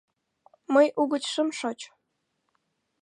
Мый 0.73 0.87
угыч 1.01 1.23
шым 1.33 1.49
шоч. 1.59 1.79